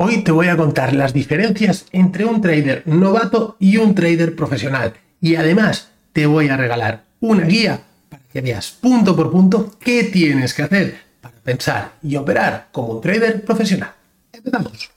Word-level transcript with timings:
Hoy 0.00 0.18
te 0.18 0.30
voy 0.30 0.46
a 0.46 0.56
contar 0.56 0.94
las 0.94 1.12
diferencias 1.12 1.86
entre 1.90 2.24
un 2.24 2.40
trader 2.40 2.84
novato 2.86 3.56
y 3.58 3.78
un 3.78 3.96
trader 3.96 4.36
profesional. 4.36 4.94
Y 5.20 5.34
además 5.34 5.88
te 6.12 6.24
voy 6.26 6.48
a 6.48 6.56
regalar 6.56 7.02
una 7.18 7.44
guía 7.44 7.80
para 8.08 8.22
que 8.32 8.40
veas 8.40 8.70
punto 8.80 9.16
por 9.16 9.32
punto 9.32 9.72
qué 9.80 10.04
tienes 10.04 10.54
que 10.54 10.62
hacer 10.62 11.00
para 11.20 11.34
pensar 11.38 11.94
y 12.00 12.14
operar 12.14 12.68
como 12.70 12.92
un 12.92 13.00
trader 13.00 13.44
profesional. 13.44 13.90
Empezamos. 14.32 14.88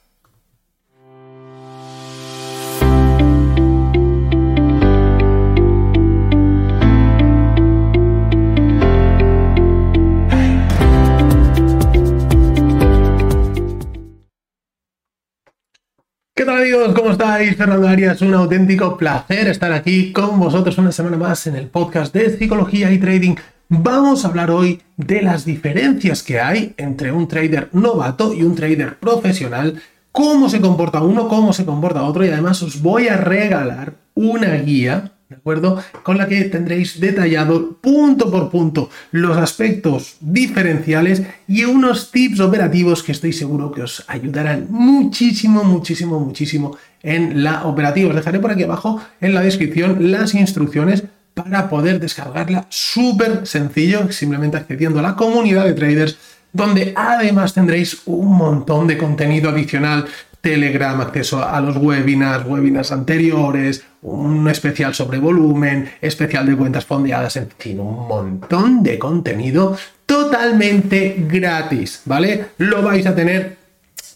Amigos? 16.81 16.99
¿Cómo 16.99 17.11
estáis? 17.11 17.55
Fernando 17.55 17.87
Arias, 17.87 18.21
un 18.21 18.33
auténtico 18.33 18.97
placer 18.97 19.47
estar 19.47 19.71
aquí 19.71 20.11
con 20.11 20.39
vosotros 20.39 20.77
una 20.79 20.91
semana 20.91 21.17
más 21.17 21.45
en 21.45 21.55
el 21.55 21.67
podcast 21.67 22.11
de 22.13 22.35
Psicología 22.35 22.91
y 22.91 22.97
Trading. 22.97 23.35
Vamos 23.69 24.25
a 24.25 24.29
hablar 24.29 24.49
hoy 24.49 24.81
de 24.97 25.21
las 25.21 25.45
diferencias 25.45 26.23
que 26.23 26.39
hay 26.39 26.73
entre 26.77 27.11
un 27.11 27.27
trader 27.27 27.69
novato 27.73 28.33
y 28.33 28.41
un 28.41 28.55
trader 28.55 28.97
profesional, 28.97 29.79
cómo 30.11 30.49
se 30.49 30.59
comporta 30.59 31.03
uno, 31.03 31.27
cómo 31.27 31.53
se 31.53 31.65
comporta 31.65 32.03
otro 32.03 32.25
y 32.25 32.29
además 32.29 32.63
os 32.63 32.81
voy 32.81 33.09
a 33.09 33.17
regalar 33.17 33.93
una 34.15 34.55
guía 34.55 35.11
¿de 35.31 35.37
acuerdo? 35.37 35.81
Con 36.03 36.17
la 36.17 36.27
que 36.27 36.43
tendréis 36.43 36.99
detallado 36.99 37.77
punto 37.79 38.29
por 38.29 38.49
punto 38.49 38.89
los 39.11 39.37
aspectos 39.37 40.17
diferenciales 40.19 41.23
y 41.47 41.63
unos 41.63 42.11
tips 42.11 42.41
operativos 42.41 43.01
que 43.01 43.13
estoy 43.13 43.31
seguro 43.31 43.71
que 43.71 43.81
os 43.81 44.03
ayudarán 44.07 44.67
muchísimo, 44.69 45.63
muchísimo, 45.63 46.19
muchísimo 46.19 46.77
en 47.01 47.45
la 47.45 47.63
operativa. 47.63 48.09
Os 48.09 48.15
dejaré 48.15 48.39
por 48.39 48.51
aquí 48.51 48.63
abajo 48.63 49.01
en 49.21 49.33
la 49.33 49.39
descripción 49.39 50.11
las 50.11 50.35
instrucciones 50.35 51.05
para 51.33 51.69
poder 51.69 52.01
descargarla 52.01 52.67
súper 52.67 53.47
sencillo, 53.47 54.11
simplemente 54.11 54.57
accediendo 54.57 54.99
a 54.99 55.01
la 55.01 55.15
comunidad 55.15 55.63
de 55.63 55.73
traders 55.73 56.17
donde 56.51 56.91
además 56.97 57.53
tendréis 57.53 58.01
un 58.05 58.35
montón 58.35 58.85
de 58.85 58.97
contenido 58.97 59.49
adicional 59.49 60.05
Telegram, 60.41 60.99
acceso 60.99 61.43
a 61.43 61.61
los 61.61 61.77
webinars, 61.77 62.45
webinars 62.47 62.91
anteriores, 62.91 63.83
un 64.01 64.49
especial 64.49 64.93
sobre 64.95 65.19
volumen, 65.19 65.91
especial 66.01 66.47
de 66.47 66.57
cuentas 66.57 66.85
fondeadas, 66.85 67.35
en 67.37 67.49
fin, 67.57 67.79
un 67.79 68.07
montón 68.07 68.81
de 68.81 68.97
contenido 68.97 69.77
totalmente 70.05 71.15
gratis, 71.29 72.01
¿vale? 72.05 72.47
Lo 72.57 72.81
vais 72.81 73.05
a 73.05 73.15
tener, 73.15 73.57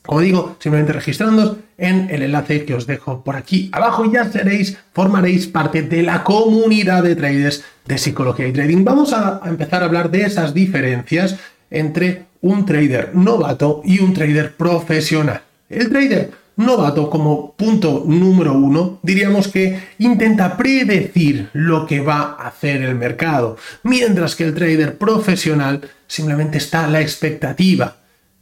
como 0.03 0.21
digo, 0.21 0.57
simplemente 0.59 0.93
registrándoos 0.93 1.57
en 1.77 2.09
el 2.09 2.23
enlace 2.23 2.65
que 2.65 2.73
os 2.73 2.87
dejo 2.87 3.23
por 3.23 3.35
aquí 3.35 3.69
abajo 3.71 4.05
y 4.05 4.13
ya 4.13 4.25
seréis, 4.25 4.77
formaréis 4.93 5.47
parte 5.47 5.83
de 5.83 6.01
la 6.01 6.23
comunidad 6.23 7.03
de 7.03 7.15
traders 7.15 7.63
de 7.85 7.97
psicología 7.97 8.47
y 8.47 8.53
trading. 8.53 8.83
Vamos 8.83 9.13
a 9.13 9.41
empezar 9.45 9.83
a 9.83 9.85
hablar 9.85 10.09
de 10.09 10.23
esas 10.23 10.53
diferencias 10.53 11.37
entre 11.69 12.25
un 12.41 12.65
trader 12.65 13.15
novato 13.15 13.81
y 13.85 13.99
un 13.99 14.13
trader 14.13 14.55
profesional. 14.55 15.41
El 15.69 15.89
trader 15.89 16.31
novato 16.58 17.09
como 17.09 17.53
punto 17.53 18.03
número 18.08 18.53
uno, 18.53 18.99
diríamos 19.03 19.47
que 19.47 19.80
intenta 19.99 20.55
predecir 20.55 21.49
lo 21.53 21.85
que 21.85 21.99
va 21.99 22.38
a 22.39 22.47
hacer 22.47 22.81
el 22.81 22.95
mercado, 22.95 23.58
mientras 23.83 24.36
que 24.36 24.45
el 24.45 24.53
trader 24.53 24.97
profesional 24.97 25.81
simplemente 26.08 26.58
está 26.58 26.86
a 26.86 26.89
la 26.89 27.02
expectativa. 27.02 27.97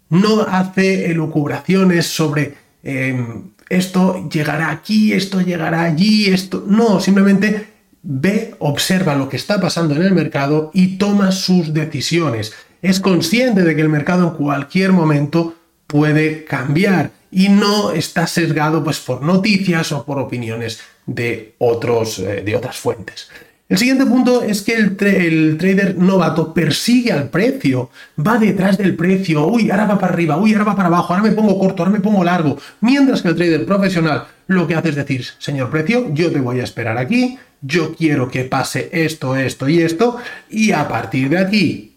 No 0.10 0.42
hace 0.42 1.10
elucubraciones 1.10 2.06
sobre 2.06 2.56
em, 2.84 3.52
esto 3.70 4.30
llegará 4.30 4.70
aquí, 4.70 5.14
esto 5.14 5.42
llegará 5.42 5.84
allí, 5.84 6.28
esto... 6.28 6.64
No, 6.68 7.00
simplemente 7.00 7.68
ve, 8.04 8.54
observa 8.60 9.16
lo 9.16 9.30
que 9.30 9.38
está 9.38 9.60
pasando 9.60 9.96
en 9.96 10.04
el 10.04 10.14
mercado 10.14 10.70
y 10.74 10.98
toma 10.98 11.32
sus 11.32 11.74
decisiones. 11.74 12.54
Es 12.82 13.00
consciente 13.00 13.64
de 13.64 13.76
que 13.76 13.82
el 13.82 13.90
mercado 13.90 14.28
en 14.28 14.36
cualquier 14.36 14.92
momento 14.92 15.56
puede 15.94 16.44
cambiar 16.44 17.12
y 17.30 17.50
no 17.50 17.92
está 17.92 18.26
sesgado 18.26 18.84
pues, 18.84 19.00
por 19.00 19.22
noticias 19.22 19.92
o 19.92 20.04
por 20.04 20.18
opiniones 20.18 20.80
de, 21.06 21.54
otros, 21.60 22.18
eh, 22.18 22.42
de 22.44 22.56
otras 22.56 22.78
fuentes. 22.78 23.30
El 23.70 23.78
siguiente 23.78 24.08
punto 24.08 24.42
es 24.42 24.64
que 24.64 24.74
el, 24.74 24.98
el, 25.00 25.58
trader 25.60 25.96
novato 25.96 26.52
persigue 26.52 27.12
al 27.12 27.30
precio, 27.30 27.92
va 28.20 28.40
detrás 28.40 28.76
del 28.80 28.96
precio, 28.96 29.46
uy, 29.46 29.70
ahora 29.70 29.86
va 29.86 30.00
para 30.00 30.14
arriba, 30.14 30.36
uy, 30.36 30.54
ahora 30.54 30.66
va 30.66 30.76
para 30.76 30.88
abajo, 30.88 31.14
ahora 31.14 31.30
me 31.30 31.32
pongo 31.32 31.60
corto, 31.60 31.84
ahora 31.84 31.94
me 31.94 32.02
pongo 32.02 32.24
largo, 32.24 32.58
mientras 32.82 33.22
que 33.22 33.30
el 33.30 33.36
trader 33.36 33.66
profesional 33.66 34.26
lo 34.48 34.68
que 34.68 34.76
hace 34.76 34.90
es 34.90 34.96
decir, 34.96 35.26
señor 35.38 35.70
precio, 35.70 36.12
yo 36.12 36.32
te 36.32 36.40
voy 36.40 36.60
a 36.60 36.64
esperar 36.64 36.98
aquí, 36.98 37.38
yo 37.62 37.96
quiero 37.96 38.30
que 38.30 38.46
pase 38.46 38.90
esto, 38.92 39.36
esto 39.36 39.70
y 39.70 39.82
esto, 39.82 40.18
y 40.50 40.72
a 40.72 40.88
partir 40.88 41.30
de 41.30 41.38
aquí 41.38 41.93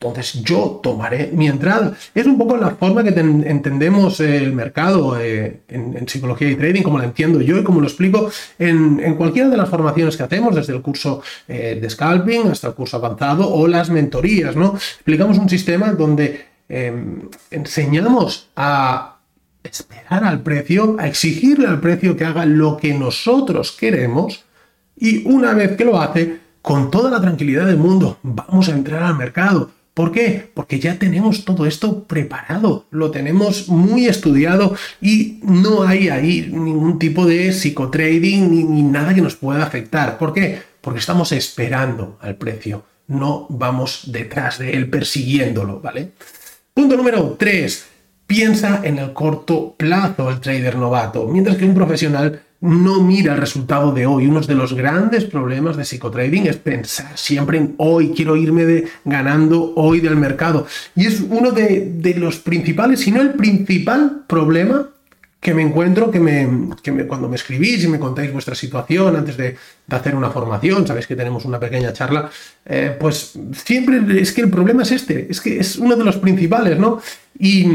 entonces 0.00 0.42
yo 0.42 0.80
tomaré 0.82 1.30
mi 1.32 1.48
entrada. 1.48 1.94
Es 2.14 2.26
un 2.26 2.36
poco 2.36 2.56
la 2.56 2.70
forma 2.70 3.02
que 3.02 3.10
entendemos 3.10 4.20
el 4.20 4.52
mercado 4.52 5.18
eh, 5.18 5.60
en, 5.68 6.06
psicología 6.08 6.50
y 6.50 6.56
trading, 6.56 6.82
como 6.82 6.98
lo 6.98 7.04
entiendo 7.04 7.40
yo 7.40 7.58
y 7.58 7.64
como 7.64 7.80
lo 7.80 7.86
explico 7.86 8.30
en, 8.58 9.14
cualquiera 9.14 9.48
de 9.48 9.56
las 9.56 9.68
formaciones 9.68 10.16
que 10.16 10.22
hacemos, 10.22 10.54
desde 10.54 10.74
el 10.74 10.82
curso 10.82 11.22
eh, 11.48 11.78
de 11.80 11.90
scalping 11.90 12.48
hasta 12.48 12.68
el 12.68 12.74
curso 12.74 12.96
avanzado 12.98 13.48
o 13.48 13.66
las 13.66 13.88
mentorías. 13.88 14.56
¿no? 14.56 14.74
Explicamos 14.74 15.38
un 15.38 15.48
sistema 15.48 15.92
donde 15.92 16.44
em, 16.68 17.28
enseñamos 17.50 18.50
a 18.56 19.18
esperar 19.62 20.24
al 20.24 20.42
precio, 20.42 20.96
a 20.98 21.06
exigirle 21.06 21.66
al 21.66 21.80
precio 21.80 22.16
que 22.16 22.24
haga 22.24 22.44
lo 22.44 22.76
que 22.76 22.92
nosotros 22.92 23.72
queremos 23.72 24.44
y 24.96 25.26
una 25.26 25.54
vez 25.54 25.76
que 25.76 25.84
lo 25.84 25.98
hace, 26.00 26.38
con 26.60 26.90
toda 26.90 27.10
la 27.10 27.20
tranquilidad 27.20 27.66
del 27.66 27.76
mundo, 27.76 28.18
vamos 28.22 28.68
a 28.68 28.72
entrar 28.72 29.02
al 29.02 29.16
mercado 29.16 29.70
¿Por 29.94 30.10
qué? 30.10 30.50
Porque 30.52 30.80
ya 30.80 30.98
tenemos 30.98 31.44
todo 31.44 31.66
esto 31.66 32.02
preparado, 32.04 32.86
lo 32.90 33.12
tenemos 33.12 33.68
muy 33.68 34.06
estudiado 34.06 34.74
y 35.00 35.38
no 35.42 35.84
hay 35.84 36.08
ahí 36.08 36.50
ningún 36.52 36.98
tipo 36.98 37.26
de 37.26 37.52
psicotrading 37.52 38.50
ni, 38.50 38.64
ni 38.64 38.82
nada 38.82 39.14
que 39.14 39.22
nos 39.22 39.36
pueda 39.36 39.62
afectar. 39.62 40.18
¿Por 40.18 40.32
qué? 40.32 40.60
Porque 40.80 40.98
estamos 40.98 41.30
esperando 41.30 42.18
al 42.20 42.34
precio, 42.34 42.84
no 43.06 43.46
vamos 43.48 44.02
detrás 44.06 44.58
de 44.58 44.72
él 44.72 44.90
persiguiéndolo, 44.90 45.80
¿vale? 45.80 46.10
Punto 46.74 46.96
número 46.96 47.36
3. 47.38 47.86
Piensa 48.26 48.80
en 48.82 48.98
el 48.98 49.12
corto 49.12 49.76
plazo 49.76 50.28
el 50.28 50.40
trader 50.40 50.76
novato, 50.76 51.28
mientras 51.28 51.56
que 51.56 51.66
un 51.66 51.74
profesional 51.74 52.42
no 52.64 53.02
mira 53.02 53.34
el 53.34 53.40
resultado 53.40 53.92
de 53.92 54.06
hoy. 54.06 54.26
Uno 54.26 54.40
de 54.40 54.54
los 54.54 54.72
grandes 54.72 55.24
problemas 55.24 55.76
de 55.76 55.84
psicotrading 55.84 56.46
es 56.46 56.56
pensar 56.56 57.12
siempre 57.18 57.58
en 57.58 57.74
hoy, 57.76 58.12
quiero 58.16 58.36
irme 58.36 58.84
ganando 59.04 59.74
hoy 59.76 60.00
del 60.00 60.16
mercado. 60.16 60.66
Y 60.96 61.04
es 61.06 61.20
uno 61.20 61.50
de, 61.50 62.14
los 62.16 62.38
principales, 62.38 63.00
si 63.00 63.12
no 63.12 63.20
el 63.20 63.34
principal 63.34 64.22
problema 64.26 64.88
que 65.40 65.52
me 65.52 65.60
encuentro, 65.60 66.10
que 66.10 66.20
me, 66.20 67.06
cuando 67.06 67.28
me 67.28 67.36
escribís 67.36 67.84
y 67.84 67.88
me 67.88 67.98
contáis 67.98 68.32
vuestra 68.32 68.54
situación 68.54 69.14
antes 69.14 69.36
de, 69.36 69.58
hacer 69.90 70.14
una 70.14 70.30
formación, 70.30 70.86
sabéis 70.86 71.06
que 71.06 71.16
tenemos 71.16 71.44
una 71.44 71.60
pequeña 71.60 71.92
charla, 71.92 72.30
eh, 72.64 72.96
pues 72.98 73.34
siempre 73.62 74.00
es 74.18 74.32
que 74.32 74.40
el 74.40 74.48
problema 74.48 74.84
es 74.84 74.92
este, 74.92 75.26
es 75.28 75.42
que 75.42 75.60
es 75.60 75.76
uno 75.76 75.96
de 75.96 76.04
los 76.04 76.16
principales, 76.16 76.78
¿no? 76.78 77.02
Y 77.38 77.66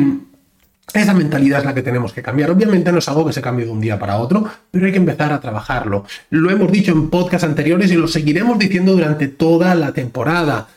esa 0.93 1.13
mentalidad 1.13 1.59
es 1.59 1.65
la 1.65 1.73
que 1.73 1.83
tenemos 1.83 2.13
que 2.13 2.21
cambiar. 2.21 2.51
Obviamente 2.51 2.91
no 2.91 2.99
es 2.99 3.07
algo 3.07 3.25
que 3.25 3.33
se 3.33 3.41
cambie 3.41 3.65
de 3.65 3.71
un 3.71 3.81
día 3.81 3.99
para 3.99 4.17
otro, 4.17 4.45
pero 4.71 4.85
hay 4.85 4.91
que 4.91 4.97
empezar 4.97 5.31
a 5.31 5.39
trabajarlo. 5.39 6.05
Lo 6.29 6.49
hemos 6.49 6.71
dicho 6.71 6.91
en 6.91 7.09
podcasts 7.09 7.47
anteriores 7.47 7.91
y 7.91 7.95
lo 7.95 8.07
seguiremos 8.07 8.57
diciendo 8.57 8.93
durante 8.93 9.27
toda 9.27 9.75
la 9.75 9.91
temporada. 9.93 10.67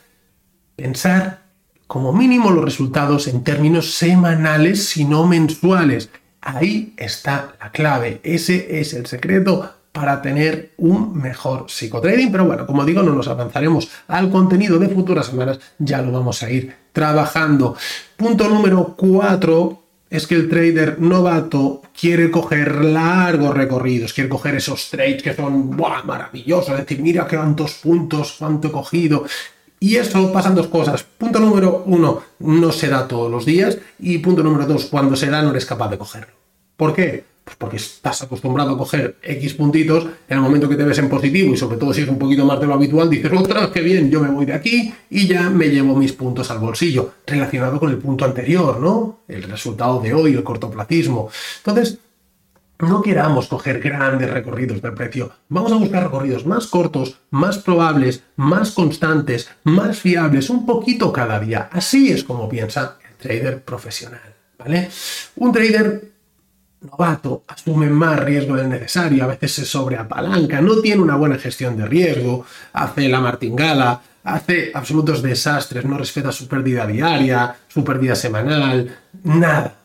Pensar 0.77 1.43
como 1.87 2.13
mínimo 2.13 2.51
los 2.51 2.65
resultados 2.65 3.29
en 3.29 3.45
términos 3.45 3.95
semanales, 3.95 4.87
si 4.87 5.05
no 5.05 5.27
mensuales. 5.27 6.11
Ahí 6.41 6.95
está 6.97 7.55
la 7.61 7.71
clave. 7.71 8.21
Ese 8.23 8.81
es 8.81 8.95
el 8.95 9.07
secreto 9.07 9.75
para 9.93 10.23
tener 10.23 10.73
un 10.79 11.17
mejor 11.17 11.67
psicotrading. 11.69 12.33
Pero 12.33 12.47
bueno, 12.47 12.67
como 12.67 12.85
digo, 12.85 13.03
no 13.03 13.15
nos 13.15 13.29
avanzaremos 13.29 13.91
al 14.09 14.31
contenido 14.31 14.79
de 14.79 14.89
futuras 14.89 15.27
semanas, 15.27 15.61
ya 15.79 16.03
lo 16.03 16.11
vamos 16.13 16.43
a 16.43 16.51
ir 16.51 16.75
trabajando. 16.93 17.77
Punto 18.17 18.49
número 18.49 18.95
4 18.97 19.82
es 20.13 20.27
que 20.27 20.35
el 20.35 20.51
trader 20.51 21.01
novato 21.01 21.81
quiere 21.99 22.31
coger 22.31 22.85
largos 22.85 23.57
recorridos, 23.57 24.13
quiere 24.13 24.29
coger 24.29 24.57
esos 24.57 24.91
trades 24.91 25.23
que 25.23 25.33
son 25.33 25.75
¡buah, 25.75 26.03
maravillosos, 26.03 26.75
es 26.75 26.81
decir, 26.81 27.01
mira 27.01 27.27
cuántos 27.27 27.77
puntos, 27.77 28.37
cuánto 28.39 28.69
he 28.69 28.73
cogido. 28.73 29.25
Y 29.81 29.97
eso 29.97 30.31
pasan 30.31 30.55
dos 30.55 30.67
cosas. 30.67 31.03
Punto 31.03 31.41
número 31.41 31.85
uno, 31.87 32.23
no 32.41 32.73
se 32.73 32.89
da 32.89 33.09
todos 33.09 33.31
los 33.31 33.47
días. 33.47 33.79
Y 34.01 34.19
punto 34.19 34.43
número 34.43 34.67
dos, 34.67 34.85
cuando 34.85 35.17
se 35.17 35.31
da 35.31 35.41
no 35.41 35.51
eres 35.51 35.65
capaz 35.65 35.89
de 35.89 35.97
cogerlo. 35.97 36.35
¿Por 36.77 36.95
qué? 36.95 37.25
Pues 37.45 37.57
porque 37.57 37.77
estás 37.77 38.23
acostumbrado 38.23 38.71
a 38.71 38.79
coger 38.79 39.17
X 39.21 39.55
puntitos, 39.55 40.05
en 40.29 40.37
el 40.37 40.41
momento 40.41 40.69
que 40.69 40.77
te 40.77 40.85
ves 40.85 40.99
en 40.99 41.09
positivo 41.09 41.53
y 41.53 41.57
sobre 41.57 41.77
todo 41.77 41.93
si 41.93 42.03
es 42.03 42.09
un 42.09 42.19
poquito 42.19 42.45
más 42.45 42.61
de 42.61 42.67
lo 42.67 42.75
habitual, 42.75 43.11
dices, 43.11 43.33
ostras, 43.33 43.71
qué 43.71 43.81
bien, 43.81 44.11
yo 44.11 44.21
me 44.21 44.31
voy 44.31 44.47
de 44.47 44.53
aquí 44.53 44.95
y 45.11 45.27
ya 45.27 45.51
me 45.51 45.69
llevo 45.69 45.97
mis 45.97 46.13
puntos 46.13 46.51
al 46.53 46.59
bolsillo, 46.59 47.15
relacionado 47.27 47.81
con 47.81 47.91
el 47.91 47.99
punto 47.99 48.25
anterior, 48.25 48.79
¿no? 48.79 49.21
El 49.27 49.43
resultado 49.43 50.01
de 50.01 50.15
hoy, 50.15 50.35
el 50.35 50.45
cortoplacismo. 50.45 51.31
Entonces, 51.59 51.99
no 52.79 53.01
queramos 53.01 53.49
coger 53.49 53.81
grandes 53.81 54.31
recorridos 54.31 54.83
del 54.83 54.95
precio. 54.95 55.31
Vamos 55.49 55.73
a 55.73 55.77
buscar 55.77 56.03
recorridos 56.03 56.47
más 56.47 56.67
cortos, 56.67 57.21
más 57.31 57.59
probables, 57.59 58.25
más 58.37 58.73
constantes, 58.73 59.49
más 59.65 59.99
fiables, 59.99 60.51
un 60.51 60.67
poquito 60.67 61.13
cada 61.13 61.39
día. 61.39 61.69
Así 61.73 62.11
es 62.11 62.25
como 62.25 62.49
piensa 62.49 62.99
el 63.09 63.17
trader 63.17 63.63
profesional. 63.63 64.35
¿vale? 64.59 64.91
Un 65.37 65.53
trader 65.53 66.12
novato 66.83 67.45
asume 67.47 67.89
más 67.89 68.19
riesgo 68.21 68.57
del 68.57 68.69
necesario, 68.69 69.25
a 69.25 69.29
veces 69.29 69.53
se 69.53 69.65
sobreapalanca, 69.65 70.61
no 70.61 70.81
tiene 70.81 71.03
una 71.03 71.17
buena 71.17 71.39
gestión 71.39 71.77
de 71.77 71.87
riesgo, 71.87 72.45
hace 72.73 73.09
la 73.09 73.21
martingala, 73.21 74.01
hace 74.25 74.71
absolutos 74.75 75.23
desastres, 75.23 75.85
no 75.85 75.99
respeta 75.99 76.33
su 76.33 76.49
pérdida 76.49 76.87
diaria, 76.87 77.57
su 77.69 77.85
pérdida 77.85 78.15
semanal, 78.15 78.97
nada. 79.25 79.77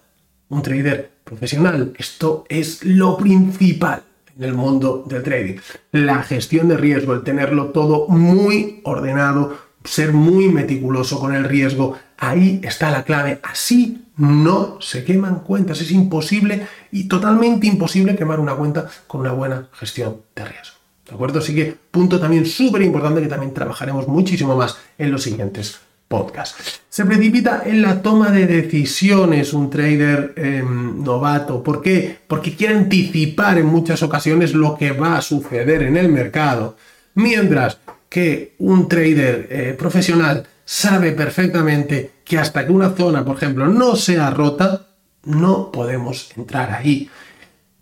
Un 0.50 0.62
trader 0.62 1.12
profesional, 1.24 1.94
esto 1.98 2.46
es 2.48 2.84
lo 2.86 3.18
principal 3.18 4.04
en 4.38 4.44
el 4.44 4.54
mundo 4.54 5.04
del 5.08 5.24
trading. 5.24 5.58
La 5.92 6.24
gestión 6.24 6.68
de 6.70 6.78
riesgo, 6.78 7.14
el 7.14 7.24
tenerlo 7.24 7.68
todo 7.68 8.08
muy 8.08 8.82
ordenado, 8.84 9.58
ser 9.84 10.14
muy 10.14 10.50
meticuloso 10.50 11.20
con 11.20 11.34
el 11.34 11.44
riesgo, 11.44 11.98
ahí 12.18 12.60
está 12.64 12.92
la 12.92 13.04
clave. 13.04 13.40
Así 13.44 14.06
no 14.18 14.82
se 14.82 15.04
queman 15.04 15.40
cuentas. 15.40 15.82
Es 15.82 15.92
imposible 15.92 16.68
y 16.92 17.08
totalmente 17.08 17.68
imposible 17.68 18.16
quemar 18.16 18.40
una 18.40 18.56
cuenta 18.56 18.90
con 19.08 19.22
una 19.22 19.32
buena 19.32 19.70
gestión 19.74 20.18
de 20.36 20.46
riesgo. 20.46 20.78
¿De 21.08 21.16
acuerdo? 21.16 21.40
Así 21.40 21.56
que 21.56 21.76
punto 21.92 22.20
también 22.20 22.46
súper 22.46 22.82
importante 22.82 23.22
que 23.22 23.28
también 23.28 23.54
trabajaremos 23.54 24.08
muchísimo 24.08 24.56
más 24.56 24.78
en 24.98 25.12
los 25.12 25.24
siguientes 25.24 25.80
podcasts. 26.08 26.82
Se 26.90 27.06
precipita 27.06 27.64
en 27.66 27.82
la 27.82 28.02
toma 28.02 28.32
de 28.32 28.48
decisiones 28.48 29.54
un 29.54 29.70
trader 29.70 30.34
em, 30.36 31.04
novato. 31.04 31.64
¿Por 31.64 31.82
qué? 31.82 32.18
Porque 32.28 32.56
quiere 32.56 32.76
anticipar 32.76 33.58
en 33.58 33.68
muchas 33.68 34.04
ocasiones 34.04 34.54
lo 34.54 34.76
que 34.76 34.92
va 34.92 35.18
a 35.18 35.22
suceder 35.22 35.84
en 35.84 35.96
el 35.98 36.10
mercado. 36.10 36.78
Mientras 37.14 37.80
que 38.10 38.56
un 38.60 38.88
trader 38.88 39.48
eh, 39.50 39.76
profesional 39.78 40.48
sabe 40.68 41.14
perfectamente 41.14 42.12
que 42.26 42.38
hasta 42.38 42.66
que 42.66 42.74
una 42.74 42.90
zona, 42.90 43.24
por 43.24 43.38
ejemplo, 43.38 43.68
no 43.68 43.96
sea 43.96 44.30
rota, 44.32 44.88
no 45.24 45.72
podemos 45.72 46.30
entrar 46.36 46.72
ahí. 46.72 47.10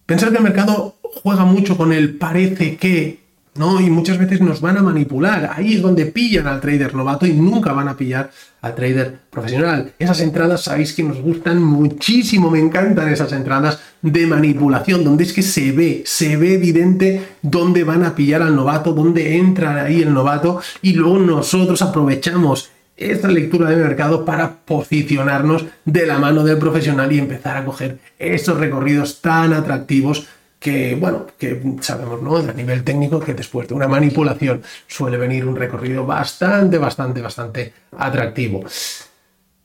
Pensar 0.05 0.29
que 0.29 0.37
el 0.37 0.43
mercado 0.43 0.95
juega 1.01 1.45
mucho 1.45 1.75
con 1.77 1.91
el 1.91 2.15
parece 2.15 2.77
que, 2.77 3.21
¿no? 3.55 3.81
Y 3.81 3.89
muchas 3.89 4.19
veces 4.19 4.39
nos 4.39 4.61
van 4.61 4.77
a 4.77 4.83
manipular. 4.83 5.51
Ahí 5.55 5.73
es 5.73 5.81
donde 5.81 6.05
pillan 6.05 6.45
al 6.45 6.61
trader 6.61 6.93
novato 6.93 7.25
y 7.25 7.33
nunca 7.33 7.73
van 7.73 7.87
a 7.87 7.97
pillar 7.97 8.29
al 8.61 8.75
trader 8.75 9.17
profesional. 9.31 9.93
Esas 9.97 10.19
entradas 10.19 10.65
sabéis 10.65 10.93
que 10.93 11.01
nos 11.01 11.19
gustan 11.19 11.63
muchísimo, 11.63 12.51
me 12.51 12.59
encantan 12.59 13.09
esas 13.09 13.31
entradas 13.31 13.79
de 14.03 14.27
manipulación, 14.27 15.03
donde 15.03 15.23
es 15.23 15.33
que 15.33 15.41
se 15.41 15.71
ve, 15.71 16.03
se 16.05 16.37
ve 16.37 16.53
evidente 16.53 17.29
dónde 17.41 17.83
van 17.83 18.03
a 18.03 18.13
pillar 18.13 18.43
al 18.43 18.55
novato, 18.55 18.93
dónde 18.93 19.37
entra 19.37 19.85
ahí 19.85 20.03
el 20.03 20.13
novato 20.13 20.61
y 20.83 20.93
luego 20.93 21.17
nosotros 21.17 21.81
aprovechamos 21.81 22.75
esta 22.97 23.27
lectura 23.27 23.69
de 23.69 23.75
mercado 23.75 24.24
para 24.24 24.57
posicionarnos 24.65 25.65
de 25.83 26.06
la 26.06 26.18
mano 26.18 26.44
del 26.44 26.57
profesional 26.57 27.12
y 27.12 27.19
empezar 27.19 27.57
a 27.57 27.65
coger 27.65 28.00
esos 28.18 28.57
recorridos 28.57 29.21
tan 29.21 29.53
atractivos 29.53 30.27
que, 30.59 30.95
bueno, 30.95 31.27
que 31.38 31.62
sabemos, 31.81 32.21
¿no? 32.21 32.38
A 32.38 32.53
nivel 32.53 32.83
técnico, 32.83 33.19
que 33.19 33.33
después 33.33 33.68
de 33.68 33.74
una 33.74 33.88
manipulación 33.88 34.63
suele 34.88 35.18
venir 35.18 35.45
un 35.45 35.56
recorrido 35.56 36.06
bastante, 36.06 36.77
bastante, 36.77 37.21
bastante 37.21 37.74
atractivo. 37.97 38.63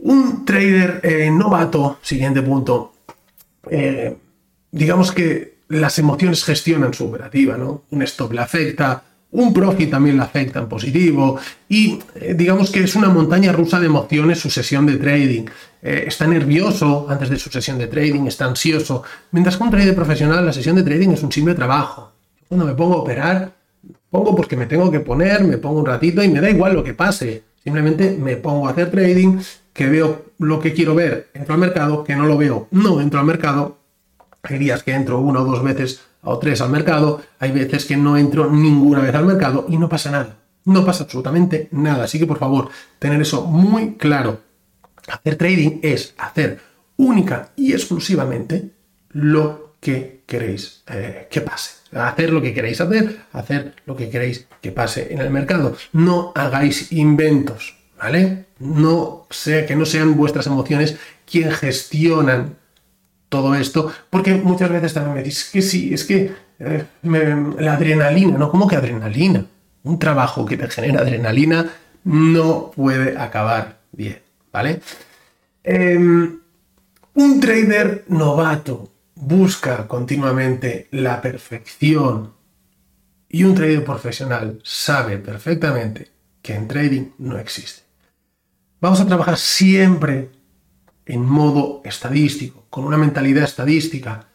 Un 0.00 0.44
trader 0.44 1.00
eh, 1.02 1.30
novato, 1.30 1.98
siguiente 2.02 2.42
punto, 2.42 2.92
eh, 3.70 4.16
digamos 4.70 5.12
que 5.12 5.60
las 5.68 5.98
emociones 5.98 6.44
gestionan 6.44 6.92
su 6.92 7.06
operativa, 7.06 7.56
¿no? 7.56 7.84
Un 7.90 8.02
stop 8.02 8.32
le 8.32 8.40
afecta, 8.40 9.02
un 9.32 9.54
profit 9.54 9.90
también 9.90 10.16
le 10.16 10.22
afecta 10.22 10.58
en 10.58 10.68
positivo 10.68 11.38
y 11.68 11.98
eh, 12.16 12.34
digamos 12.34 12.70
que 12.70 12.82
es 12.82 12.96
una 12.96 13.08
montaña 13.08 13.52
rusa 13.52 13.78
de 13.78 13.86
emociones 13.86 14.40
su 14.40 14.50
sesión 14.50 14.86
de 14.86 14.96
trading. 14.96 15.44
Eh, 15.82 16.04
está 16.06 16.26
nervioso 16.26 17.06
antes 17.08 17.30
de 17.30 17.38
su 17.38 17.48
sesión 17.48 17.78
de 17.78 17.86
trading, 17.86 18.26
está 18.26 18.46
ansioso. 18.46 19.02
Mientras 19.30 19.56
que 19.56 19.62
un 19.62 19.70
trader 19.70 19.94
profesional, 19.94 20.44
la 20.44 20.52
sesión 20.52 20.76
de 20.76 20.82
trading 20.82 21.10
es 21.10 21.22
un 21.22 21.30
simple 21.30 21.54
trabajo. 21.54 22.12
Cuando 22.48 22.66
me 22.66 22.74
pongo 22.74 22.94
a 22.94 22.98
operar, 22.98 23.52
pongo 24.10 24.34
porque 24.34 24.56
me 24.56 24.66
tengo 24.66 24.90
que 24.90 25.00
poner, 25.00 25.44
me 25.44 25.58
pongo 25.58 25.80
un 25.80 25.86
ratito 25.86 26.22
y 26.22 26.28
me 26.28 26.40
da 26.40 26.50
igual 26.50 26.74
lo 26.74 26.82
que 26.82 26.94
pase. 26.94 27.44
Simplemente 27.62 28.16
me 28.18 28.36
pongo 28.36 28.66
a 28.66 28.72
hacer 28.72 28.90
trading, 28.90 29.38
que 29.72 29.86
veo 29.86 30.24
lo 30.38 30.58
que 30.58 30.72
quiero 30.72 30.94
ver, 30.94 31.30
entro 31.34 31.54
al 31.54 31.60
mercado, 31.60 32.02
que 32.02 32.16
no 32.16 32.26
lo 32.26 32.36
veo, 32.36 32.66
no 32.72 33.00
entro 33.00 33.20
al 33.20 33.26
mercado. 33.26 33.78
Hay 34.42 34.58
días 34.58 34.82
que 34.82 34.92
entro 34.92 35.20
una 35.20 35.40
o 35.40 35.44
dos 35.44 35.62
veces 35.62 36.00
o 36.22 36.38
tres 36.38 36.60
al 36.60 36.70
mercado, 36.70 37.22
hay 37.38 37.52
veces 37.52 37.84
que 37.84 37.96
no 37.96 38.16
entro 38.16 38.50
ninguna 38.50 39.00
vez 39.00 39.14
al 39.14 39.26
mercado 39.26 39.66
y 39.68 39.76
no 39.76 39.88
pasa 39.88 40.10
nada. 40.10 40.36
No 40.64 40.84
pasa 40.84 41.04
absolutamente 41.04 41.68
nada. 41.72 42.04
Así 42.04 42.18
que 42.18 42.26
por 42.26 42.38
favor, 42.38 42.68
tener 42.98 43.20
eso 43.20 43.46
muy 43.46 43.94
claro. 43.94 44.40
Hacer 45.08 45.36
trading 45.36 45.80
es 45.82 46.14
hacer 46.18 46.60
única 46.96 47.50
y 47.56 47.72
exclusivamente 47.72 48.70
lo 49.10 49.74
que 49.80 50.22
queréis 50.26 50.82
eh, 50.88 51.26
que 51.30 51.40
pase. 51.40 51.80
Hacer 51.92 52.32
lo 52.32 52.42
que 52.42 52.54
queréis 52.54 52.80
hacer, 52.80 53.20
hacer 53.32 53.74
lo 53.86 53.96
que 53.96 54.10
queréis 54.10 54.46
que 54.60 54.70
pase 54.70 55.12
en 55.12 55.20
el 55.20 55.30
mercado. 55.30 55.76
No 55.92 56.32
hagáis 56.36 56.92
inventos, 56.92 57.76
¿vale? 57.98 58.46
No 58.58 59.26
sea 59.30 59.66
que 59.66 59.74
no 59.74 59.86
sean 59.86 60.16
vuestras 60.16 60.46
emociones 60.46 60.96
quien 61.24 61.50
gestionan 61.50 62.59
todo 63.30 63.54
esto, 63.54 63.90
porque 64.10 64.34
muchas 64.34 64.68
veces 64.68 64.92
también 64.92 65.14
me 65.14 65.22
dices 65.22 65.48
que 65.50 65.62
sí, 65.62 65.94
es 65.94 66.04
que 66.04 66.32
eh, 66.58 66.84
la 67.02 67.72
adrenalina, 67.74 68.36
¿no? 68.36 68.50
¿Cómo 68.50 68.68
que 68.68 68.76
adrenalina? 68.76 69.46
Un 69.84 69.98
trabajo 69.98 70.44
que 70.44 70.58
te 70.58 70.68
genera 70.68 71.00
adrenalina 71.00 71.70
no 72.04 72.70
puede 72.74 73.16
acabar 73.18 73.78
bien, 73.92 74.18
¿vale? 74.52 74.80
Em, 75.62 76.40
un 77.14 77.40
trader 77.40 78.04
novato 78.08 78.90
busca 79.14 79.86
continuamente 79.86 80.88
la 80.90 81.22
perfección 81.22 82.32
y 83.28 83.44
un 83.44 83.54
trader 83.54 83.84
profesional 83.84 84.60
sabe 84.64 85.18
perfectamente 85.18 86.10
que 86.42 86.54
en 86.54 86.66
trading 86.66 87.10
no 87.18 87.38
existe. 87.38 87.82
Vamos 88.80 89.00
a 89.00 89.06
trabajar 89.06 89.36
siempre 89.36 90.30
en 91.10 91.24
modo 91.24 91.82
estadístico, 91.84 92.66
con 92.70 92.84
una 92.84 92.96
mentalidad 92.96 93.42
estadística. 93.42 94.28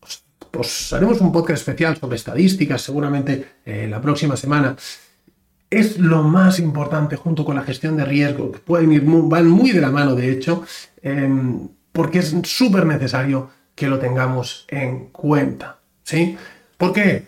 Pues, 0.00 0.24
pues 0.50 0.92
haremos 0.94 1.20
un 1.20 1.30
podcast 1.30 1.60
especial 1.60 1.98
sobre 1.98 2.16
estadísticas 2.16 2.80
seguramente 2.80 3.56
eh, 3.66 3.86
la 3.88 4.00
próxima 4.00 4.34
semana. 4.34 4.74
Es 5.68 5.98
lo 5.98 6.22
más 6.22 6.58
importante 6.58 7.16
junto 7.16 7.44
con 7.44 7.56
la 7.56 7.62
gestión 7.62 7.98
de 7.98 8.06
riesgo, 8.06 8.50
que 8.50 8.60
pueden 8.60 8.92
ir 8.92 9.02
muy, 9.02 9.28
van 9.28 9.46
muy 9.46 9.72
de 9.72 9.82
la 9.82 9.90
mano 9.90 10.14
de 10.14 10.32
hecho, 10.32 10.64
em, 11.02 11.68
porque 11.92 12.20
es 12.20 12.34
súper 12.44 12.86
necesario 12.86 13.50
que 13.74 13.88
lo 13.88 13.98
tengamos 13.98 14.64
en 14.68 15.10
cuenta. 15.10 15.80
¿sí? 16.02 16.36
¿Por 16.78 16.94
qué? 16.94 17.26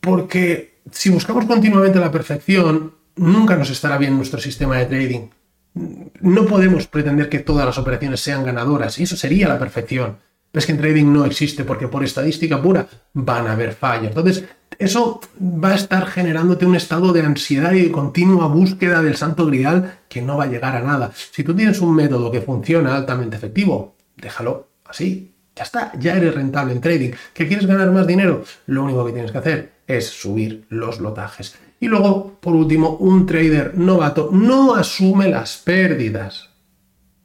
Porque 0.00 0.80
si 0.90 1.08
buscamos 1.08 1.46
continuamente 1.46 1.98
la 1.98 2.10
perfección, 2.10 2.92
nunca 3.16 3.56
nos 3.56 3.70
estará 3.70 3.96
bien 3.96 4.14
nuestro 4.14 4.40
sistema 4.40 4.76
de 4.76 4.86
trading 4.86 5.28
no 5.74 6.46
podemos 6.46 6.86
pretender 6.86 7.28
que 7.28 7.38
todas 7.38 7.66
las 7.66 7.78
operaciones 7.78 8.20
sean 8.20 8.44
ganadoras, 8.44 8.98
y 8.98 9.04
eso 9.04 9.16
sería 9.16 9.48
la 9.48 9.58
perfección. 9.58 10.18
es 10.52 10.66
que 10.66 10.72
en 10.72 10.78
trading 10.78 11.12
no 11.12 11.24
existe, 11.24 11.64
porque 11.64 11.88
por 11.88 12.04
estadística 12.04 12.60
pura 12.60 12.86
van 13.14 13.46
a 13.46 13.52
haber 13.52 13.72
fallos. 13.72 14.08
Entonces, 14.08 14.44
eso 14.78 15.20
va 15.40 15.70
a 15.70 15.74
estar 15.74 16.06
generándote 16.06 16.66
un 16.66 16.76
estado 16.76 17.12
de 17.12 17.22
ansiedad 17.22 17.72
y 17.72 17.82
de 17.82 17.92
continua 17.92 18.48
búsqueda 18.48 19.02
del 19.02 19.16
santo 19.16 19.46
grial 19.46 19.98
que 20.08 20.20
no 20.20 20.36
va 20.36 20.44
a 20.44 20.48
llegar 20.48 20.76
a 20.76 20.82
nada. 20.82 21.10
Si 21.14 21.42
tú 21.42 21.54
tienes 21.54 21.80
un 21.80 21.94
método 21.94 22.30
que 22.30 22.42
funciona 22.42 22.94
altamente 22.94 23.36
efectivo, 23.36 23.96
déjalo 24.16 24.68
así. 24.84 25.34
Ya 25.54 25.64
está, 25.64 25.92
ya 25.98 26.16
eres 26.16 26.34
rentable 26.34 26.72
en 26.72 26.80
trading. 26.80 27.10
¿Que 27.32 27.46
quieres 27.46 27.66
ganar 27.66 27.90
más 27.90 28.06
dinero? 28.06 28.42
Lo 28.66 28.84
único 28.84 29.04
que 29.06 29.12
tienes 29.12 29.32
que 29.32 29.38
hacer 29.38 29.72
es 29.86 30.08
subir 30.08 30.64
los 30.68 31.00
lotajes. 31.00 31.56
Y 31.82 31.88
luego, 31.88 32.38
por 32.38 32.54
último, 32.54 32.90
un 32.90 33.26
trader 33.26 33.76
novato 33.76 34.30
no 34.30 34.76
asume 34.76 35.28
las 35.28 35.56
pérdidas. 35.56 36.48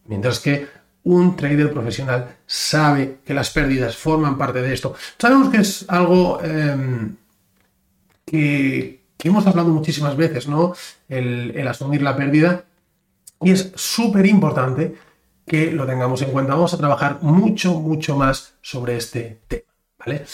Mientras 0.06 0.40
que 0.40 0.66
un 1.04 1.36
trader 1.36 1.72
profesional 1.72 2.38
sabe 2.48 3.20
que 3.24 3.36
las 3.36 3.52
pérdidas 3.52 3.96
forman 3.96 4.36
parte 4.36 4.64
de 4.64 4.74
esto. 4.74 4.96
Sabemos 5.20 5.50
que 5.50 5.58
es 5.58 5.86
algo 5.88 6.42
em, 6.42 7.18
que, 8.26 9.04
hemos 9.24 9.46
hablado 9.46 9.70
muchísimas 9.70 10.18
veces, 10.18 10.48
¿no? 10.48 10.74
El, 11.08 11.68
asumir 11.68 12.02
la 12.02 12.16
pérdida. 12.16 12.66
Y 13.40 13.52
es 13.52 13.72
súper 13.76 14.26
importante 14.26 14.96
que 15.46 15.72
lo 15.72 15.86
tengamos 15.86 16.24
en 16.24 16.32
cuenta. 16.32 16.56
Vamos 16.56 16.74
a 16.74 16.80
trabajar 16.80 17.20
mucho, 17.22 17.80
mucho 17.80 18.16
más 18.16 18.56
sobre 18.64 18.98
este 18.98 19.42
tema. 19.48 19.72
¿vale? 20.00 20.26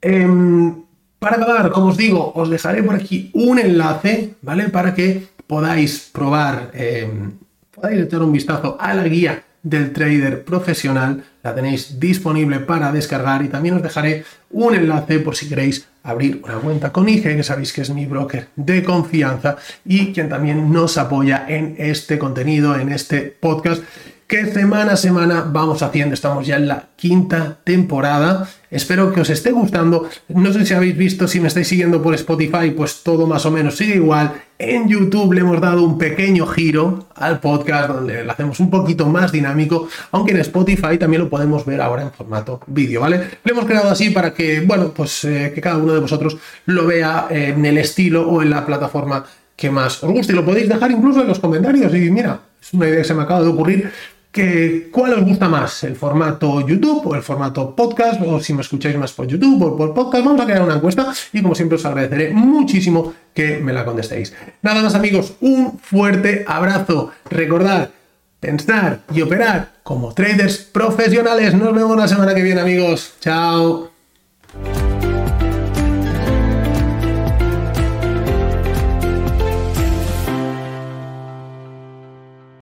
Em, 0.00 0.89
para 1.20 1.36
acabar, 1.36 1.70
como 1.70 1.88
os 1.88 1.96
digo, 1.96 2.32
os 2.34 2.48
dejaré 2.48 2.82
por 2.82 2.96
aquí 2.96 3.30
un 3.34 3.58
enlace, 3.58 4.34
¿vale? 4.40 4.70
Para 4.70 4.94
que 4.94 5.28
podáis 5.46 6.08
probar, 6.10 6.70
em, 6.72 7.32
podáis 7.70 8.00
echar 8.00 8.22
un 8.22 8.32
vistazo 8.32 8.76
a 8.80 8.94
la 8.94 9.04
guía 9.04 9.44
del 9.62 9.92
trader 9.92 10.44
profesional. 10.44 11.22
La 11.42 11.54
tenéis 11.54 12.00
disponible 12.00 12.60
para 12.60 12.90
descargar 12.90 13.44
y 13.44 13.48
también 13.48 13.76
os 13.76 13.82
dejaré 13.82 14.24
un 14.50 14.74
enlace 14.74 15.20
por 15.20 15.36
si 15.36 15.46
queréis 15.46 15.86
abrir 16.02 16.40
una 16.42 16.54
cuenta 16.54 16.90
con 16.90 17.06
IG, 17.06 17.36
que 17.36 17.42
sabéis 17.42 17.74
que 17.74 17.82
es 17.82 17.90
mi 17.90 18.06
broker 18.06 18.48
de 18.56 18.82
confianza 18.82 19.58
y 19.84 20.12
quien 20.14 20.30
también 20.30 20.72
nos 20.72 20.96
apoya 20.96 21.44
en 21.46 21.74
este 21.78 22.18
contenido, 22.18 22.78
en 22.78 22.90
este 22.90 23.20
podcast 23.38 23.82
que 24.30 24.46
semana 24.46 24.92
a 24.92 24.96
semana 24.96 25.44
vamos 25.44 25.82
haciendo. 25.82 26.14
Estamos 26.14 26.46
ya 26.46 26.54
en 26.54 26.68
la 26.68 26.84
quinta 26.94 27.58
temporada. 27.64 28.48
Espero 28.70 29.12
que 29.12 29.22
os 29.22 29.28
esté 29.28 29.50
gustando. 29.50 30.08
No 30.28 30.52
sé 30.52 30.64
si 30.64 30.72
habéis 30.72 30.96
visto, 30.96 31.26
si 31.26 31.40
me 31.40 31.48
estáis 31.48 31.66
siguiendo 31.66 32.00
por 32.00 32.14
Spotify, 32.14 32.70
pues 32.70 33.02
todo 33.02 33.26
más 33.26 33.44
o 33.44 33.50
menos 33.50 33.76
sigue 33.76 33.96
igual. 33.96 34.34
En 34.56 34.88
YouTube 34.88 35.32
le 35.32 35.40
hemos 35.40 35.60
dado 35.60 35.82
un 35.82 35.98
pequeño 35.98 36.46
giro 36.46 37.08
al 37.16 37.40
podcast 37.40 37.88
donde 37.90 38.22
lo 38.22 38.30
hacemos 38.30 38.60
un 38.60 38.70
poquito 38.70 39.04
más 39.06 39.32
dinámico, 39.32 39.88
aunque 40.12 40.30
en 40.30 40.38
Spotify 40.42 40.96
también 40.96 41.22
lo 41.22 41.28
podemos 41.28 41.66
ver 41.66 41.80
ahora 41.80 42.02
en 42.02 42.12
formato 42.12 42.60
vídeo, 42.68 43.00
¿vale? 43.00 43.20
Lo 43.42 43.52
hemos 43.52 43.64
creado 43.64 43.90
así 43.90 44.10
para 44.10 44.32
que, 44.32 44.60
bueno, 44.60 44.92
pues 44.94 45.24
eh, 45.24 45.50
que 45.52 45.60
cada 45.60 45.78
uno 45.78 45.92
de 45.92 45.98
vosotros 45.98 46.36
lo 46.66 46.86
vea 46.86 47.26
en 47.30 47.66
el 47.66 47.78
estilo 47.78 48.28
o 48.28 48.42
en 48.42 48.50
la 48.50 48.64
plataforma 48.64 49.24
que 49.56 49.70
más 49.70 50.04
os 50.04 50.12
guste. 50.12 50.34
Y 50.34 50.36
lo 50.36 50.44
podéis 50.44 50.68
dejar 50.68 50.92
incluso 50.92 51.20
en 51.20 51.26
los 51.26 51.40
comentarios. 51.40 51.92
Y 51.92 52.12
mira, 52.12 52.38
es 52.62 52.72
una 52.72 52.86
idea 52.86 52.98
que 52.98 53.04
se 53.04 53.14
me 53.14 53.24
acaba 53.24 53.42
de 53.42 53.48
ocurrir 53.48 53.90
que, 54.30 54.88
¿Cuál 54.92 55.14
os 55.14 55.24
gusta 55.24 55.48
más? 55.48 55.82
¿El 55.84 55.96
formato 55.96 56.66
YouTube 56.66 57.06
o 57.06 57.14
el 57.14 57.22
formato 57.22 57.74
podcast? 57.74 58.20
O 58.24 58.40
si 58.40 58.54
me 58.54 58.62
escucháis 58.62 58.96
más 58.96 59.12
por 59.12 59.26
YouTube 59.26 59.62
o 59.62 59.76
por 59.76 59.92
podcast, 59.92 60.24
vamos 60.24 60.40
a 60.40 60.44
crear 60.44 60.62
una 60.62 60.76
encuesta 60.76 61.12
y 61.32 61.42
como 61.42 61.54
siempre 61.54 61.76
os 61.76 61.84
agradeceré 61.84 62.32
muchísimo 62.32 63.12
que 63.34 63.58
me 63.58 63.72
la 63.72 63.84
contestéis. 63.84 64.32
Nada 64.62 64.82
más 64.82 64.94
amigos, 64.94 65.34
un 65.40 65.78
fuerte 65.78 66.44
abrazo. 66.46 67.10
Recordad, 67.28 67.90
pensar 68.38 69.00
y 69.12 69.20
operar 69.22 69.72
como 69.82 70.14
traders 70.14 70.58
profesionales. 70.58 71.54
Nos 71.54 71.74
vemos 71.74 71.96
la 71.96 72.08
semana 72.08 72.34
que 72.34 72.42
viene 72.42 72.60
amigos. 72.60 73.14
Chao. 73.20 73.90